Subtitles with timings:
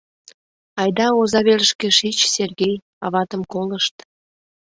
[0.81, 3.95] —Айда оза верышке шич, Сергей, аватым колышт.